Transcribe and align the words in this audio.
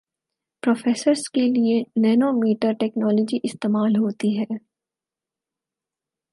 processors 0.63 1.27
کے 1.33 1.41
لئے 1.47 1.77
Nano 2.01 2.31
metre 2.33 2.71
technology 2.79 3.39
استعمال 3.43 3.95
ہوتی 3.95 4.37
ہے 4.39 4.45